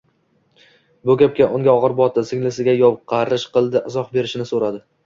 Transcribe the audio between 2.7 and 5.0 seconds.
yovqarash qildi izoh berishini so‘radi